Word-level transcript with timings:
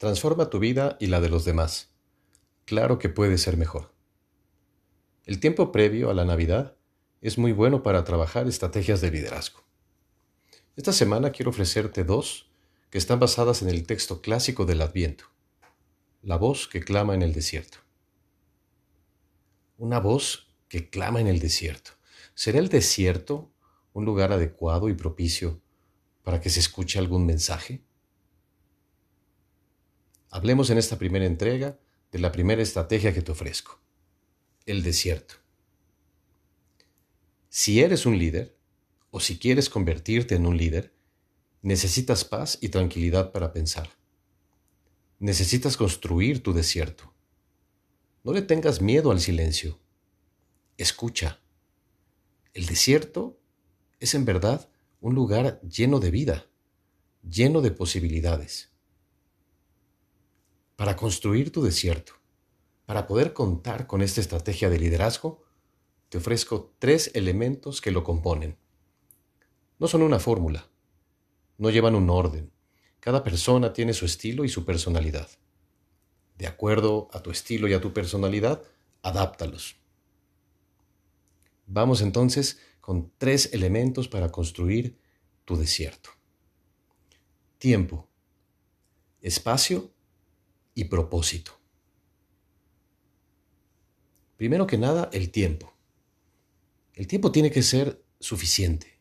Transforma 0.00 0.48
tu 0.48 0.60
vida 0.60 0.96
y 0.98 1.08
la 1.08 1.20
de 1.20 1.28
los 1.28 1.44
demás. 1.44 1.90
Claro 2.64 2.98
que 2.98 3.10
puede 3.10 3.36
ser 3.36 3.58
mejor. 3.58 3.92
El 5.26 5.40
tiempo 5.40 5.72
previo 5.72 6.08
a 6.08 6.14
la 6.14 6.24
Navidad 6.24 6.74
es 7.20 7.36
muy 7.36 7.52
bueno 7.52 7.82
para 7.82 8.02
trabajar 8.02 8.48
estrategias 8.48 9.02
de 9.02 9.10
liderazgo. 9.10 9.62
Esta 10.74 10.94
semana 10.94 11.32
quiero 11.32 11.50
ofrecerte 11.50 12.02
dos 12.02 12.50
que 12.88 12.96
están 12.96 13.20
basadas 13.20 13.60
en 13.60 13.68
el 13.68 13.86
texto 13.86 14.22
clásico 14.22 14.64
del 14.64 14.80
Adviento, 14.80 15.26
la 16.22 16.36
voz 16.36 16.66
que 16.66 16.80
clama 16.80 17.14
en 17.14 17.20
el 17.20 17.34
desierto. 17.34 17.76
Una 19.76 20.00
voz 20.00 20.48
que 20.68 20.88
clama 20.88 21.20
en 21.20 21.26
el 21.26 21.40
desierto. 21.40 21.90
¿Será 22.32 22.58
el 22.58 22.70
desierto 22.70 23.52
un 23.92 24.06
lugar 24.06 24.32
adecuado 24.32 24.88
y 24.88 24.94
propicio 24.94 25.60
para 26.22 26.40
que 26.40 26.48
se 26.48 26.60
escuche 26.60 26.98
algún 26.98 27.26
mensaje? 27.26 27.82
Hablemos 30.32 30.70
en 30.70 30.78
esta 30.78 30.96
primera 30.96 31.26
entrega 31.26 31.76
de 32.12 32.20
la 32.20 32.30
primera 32.30 32.62
estrategia 32.62 33.12
que 33.12 33.20
te 33.20 33.32
ofrezco, 33.32 33.80
el 34.64 34.84
desierto. 34.84 35.34
Si 37.48 37.80
eres 37.80 38.06
un 38.06 38.16
líder, 38.16 38.56
o 39.10 39.18
si 39.18 39.40
quieres 39.40 39.68
convertirte 39.68 40.36
en 40.36 40.46
un 40.46 40.56
líder, 40.56 40.94
necesitas 41.62 42.24
paz 42.24 42.58
y 42.60 42.68
tranquilidad 42.68 43.32
para 43.32 43.52
pensar. 43.52 43.90
Necesitas 45.18 45.76
construir 45.76 46.44
tu 46.44 46.52
desierto. 46.52 47.12
No 48.22 48.32
le 48.32 48.42
tengas 48.42 48.80
miedo 48.80 49.10
al 49.10 49.20
silencio. 49.20 49.80
Escucha. 50.78 51.40
El 52.54 52.66
desierto 52.66 53.36
es 53.98 54.14
en 54.14 54.24
verdad 54.24 54.70
un 55.00 55.16
lugar 55.16 55.60
lleno 55.62 55.98
de 55.98 56.12
vida, 56.12 56.46
lleno 57.28 57.62
de 57.62 57.72
posibilidades 57.72 58.69
para 60.80 60.96
construir 60.96 61.52
tu 61.52 61.60
desierto. 61.60 62.14
Para 62.86 63.06
poder 63.06 63.34
contar 63.34 63.86
con 63.86 64.00
esta 64.00 64.22
estrategia 64.22 64.70
de 64.70 64.78
liderazgo, 64.78 65.44
te 66.08 66.16
ofrezco 66.16 66.72
tres 66.78 67.10
elementos 67.12 67.82
que 67.82 67.90
lo 67.90 68.02
componen. 68.02 68.56
No 69.78 69.88
son 69.88 70.00
una 70.00 70.18
fórmula, 70.18 70.70
no 71.58 71.68
llevan 71.68 71.94
un 71.96 72.08
orden. 72.08 72.50
Cada 72.98 73.22
persona 73.22 73.74
tiene 73.74 73.92
su 73.92 74.06
estilo 74.06 74.42
y 74.42 74.48
su 74.48 74.64
personalidad. 74.64 75.28
De 76.38 76.46
acuerdo 76.46 77.10
a 77.12 77.22
tu 77.22 77.30
estilo 77.30 77.68
y 77.68 77.74
a 77.74 77.80
tu 77.82 77.92
personalidad, 77.92 78.62
adáptalos. 79.02 79.76
Vamos 81.66 82.00
entonces 82.00 82.58
con 82.80 83.12
tres 83.18 83.52
elementos 83.52 84.08
para 84.08 84.32
construir 84.32 84.98
tu 85.44 85.58
desierto. 85.58 86.08
Tiempo, 87.58 88.08
espacio 89.20 89.92
y 90.74 90.84
propósito. 90.84 91.52
Primero 94.36 94.66
que 94.66 94.78
nada, 94.78 95.10
el 95.12 95.30
tiempo. 95.30 95.72
El 96.94 97.06
tiempo 97.06 97.30
tiene 97.30 97.50
que 97.50 97.62
ser 97.62 98.02
suficiente. 98.18 98.98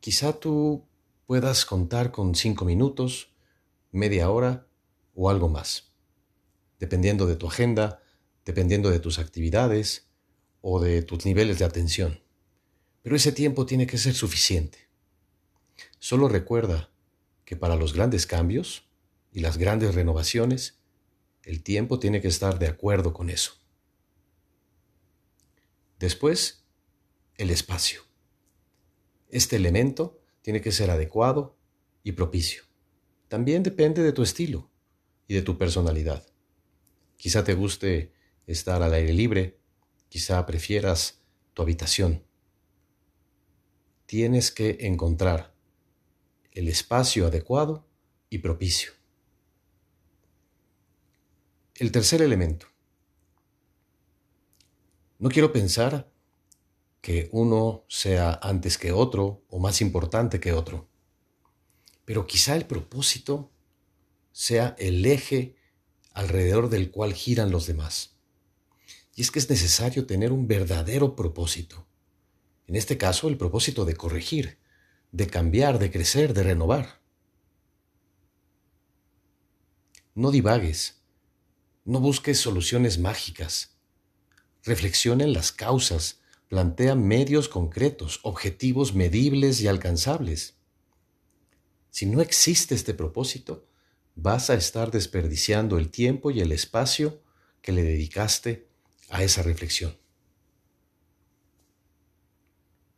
Quizá 0.00 0.32
tú 0.38 0.86
puedas 1.26 1.64
contar 1.64 2.12
con 2.12 2.34
cinco 2.34 2.64
minutos, 2.64 3.34
media 3.90 4.30
hora 4.30 4.66
o 5.14 5.28
algo 5.28 5.48
más, 5.48 5.92
dependiendo 6.78 7.26
de 7.26 7.36
tu 7.36 7.48
agenda, 7.48 8.02
dependiendo 8.44 8.90
de 8.90 9.00
tus 9.00 9.18
actividades 9.18 10.08
o 10.60 10.80
de 10.80 11.02
tus 11.02 11.26
niveles 11.26 11.58
de 11.58 11.64
atención. 11.64 12.22
Pero 13.02 13.16
ese 13.16 13.32
tiempo 13.32 13.66
tiene 13.66 13.86
que 13.86 13.98
ser 13.98 14.14
suficiente. 14.14 14.88
Solo 15.98 16.28
recuerda 16.28 16.90
que 17.44 17.56
para 17.56 17.76
los 17.76 17.92
grandes 17.92 18.26
cambios 18.26 18.85
y 19.36 19.40
las 19.40 19.58
grandes 19.58 19.94
renovaciones, 19.94 20.78
el 21.42 21.62
tiempo 21.62 21.98
tiene 21.98 22.22
que 22.22 22.28
estar 22.28 22.58
de 22.58 22.68
acuerdo 22.68 23.12
con 23.12 23.28
eso. 23.28 23.52
Después, 25.98 26.64
el 27.36 27.50
espacio. 27.50 28.00
Este 29.28 29.56
elemento 29.56 30.18
tiene 30.40 30.62
que 30.62 30.72
ser 30.72 30.90
adecuado 30.90 31.54
y 32.02 32.12
propicio. 32.12 32.62
También 33.28 33.62
depende 33.62 34.02
de 34.02 34.12
tu 34.12 34.22
estilo 34.22 34.70
y 35.28 35.34
de 35.34 35.42
tu 35.42 35.58
personalidad. 35.58 36.26
Quizá 37.18 37.44
te 37.44 37.52
guste 37.52 38.14
estar 38.46 38.82
al 38.82 38.94
aire 38.94 39.12
libre, 39.12 39.58
quizá 40.08 40.46
prefieras 40.46 41.20
tu 41.52 41.60
habitación. 41.60 42.24
Tienes 44.06 44.50
que 44.50 44.78
encontrar 44.80 45.54
el 46.52 46.68
espacio 46.68 47.26
adecuado 47.26 47.86
y 48.30 48.38
propicio. 48.38 48.95
El 51.78 51.92
tercer 51.92 52.22
elemento. 52.22 52.68
No 55.18 55.28
quiero 55.28 55.52
pensar 55.52 56.10
que 57.02 57.28
uno 57.32 57.84
sea 57.86 58.40
antes 58.42 58.78
que 58.78 58.92
otro 58.92 59.44
o 59.50 59.58
más 59.58 59.82
importante 59.82 60.40
que 60.40 60.54
otro, 60.54 60.88
pero 62.06 62.26
quizá 62.26 62.56
el 62.56 62.64
propósito 62.64 63.50
sea 64.32 64.74
el 64.78 65.04
eje 65.04 65.54
alrededor 66.12 66.70
del 66.70 66.90
cual 66.90 67.12
giran 67.12 67.50
los 67.50 67.66
demás. 67.66 68.16
Y 69.14 69.20
es 69.20 69.30
que 69.30 69.38
es 69.38 69.50
necesario 69.50 70.06
tener 70.06 70.32
un 70.32 70.48
verdadero 70.48 71.14
propósito. 71.14 71.86
En 72.66 72.76
este 72.76 72.96
caso, 72.96 73.28
el 73.28 73.36
propósito 73.36 73.84
de 73.84 73.96
corregir, 73.96 74.58
de 75.12 75.26
cambiar, 75.26 75.78
de 75.78 75.90
crecer, 75.90 76.32
de 76.32 76.42
renovar. 76.42 77.02
No 80.14 80.30
divagues, 80.30 80.95
no 81.86 82.00
busques 82.00 82.40
soluciones 82.40 82.98
mágicas. 82.98 83.76
Reflexiona 84.64 85.22
en 85.22 85.32
las 85.32 85.52
causas, 85.52 86.20
plantea 86.48 86.96
medios 86.96 87.48
concretos, 87.48 88.18
objetivos 88.24 88.92
medibles 88.92 89.60
y 89.60 89.68
alcanzables. 89.68 90.56
Si 91.90 92.04
no 92.04 92.20
existe 92.20 92.74
este 92.74 92.92
propósito, 92.92 93.68
vas 94.16 94.50
a 94.50 94.54
estar 94.54 94.90
desperdiciando 94.90 95.78
el 95.78 95.90
tiempo 95.90 96.32
y 96.32 96.40
el 96.40 96.50
espacio 96.50 97.22
que 97.62 97.70
le 97.70 97.84
dedicaste 97.84 98.66
a 99.08 99.22
esa 99.22 99.42
reflexión. 99.42 99.96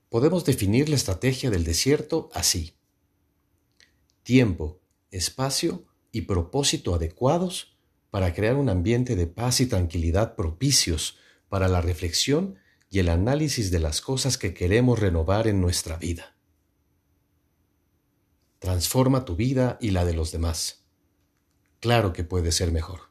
Podemos 0.09 0.47
definir 0.47 0.89
la 0.89 0.97
estrategia 0.97 1.51
del 1.51 1.65
desierto 1.65 2.31
así. 2.33 2.73
Tiempo, 4.23 4.81
espacio 5.11 5.85
y 6.11 6.23
propósito 6.23 6.95
adecuados 6.95 7.78
para 8.11 8.35
crear 8.35 8.57
un 8.57 8.69
ambiente 8.69 9.17
de 9.17 9.27
paz 9.27 9.61
y 9.61 9.67
tranquilidad 9.67 10.35
propicios 10.35 11.19
para 11.49 11.69
la 11.69 11.81
reflexión 11.81 12.57
y 12.91 13.01
el 13.01 13.09
análisis 13.09 13.71
de 13.71 13.81
las 13.81 14.01
cosas 14.01 14.39
que 14.39 14.55
queremos 14.55 14.99
renovar 14.99 15.47
en 15.47 15.61
nuestra 15.61 15.97
vida. 15.97 16.35
Transforma 18.59 19.25
tu 19.25 19.37
vida 19.37 19.79
y 19.81 19.91
la 19.91 20.05
de 20.05 20.15
los 20.15 20.33
demás. 20.33 20.85
Claro 21.81 22.13
que 22.13 22.25
puede 22.25 22.51
ser 22.51 22.73
mejor. 22.73 23.11